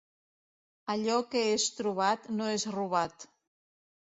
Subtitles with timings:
[0.93, 3.29] Allò que és trobat no és robat.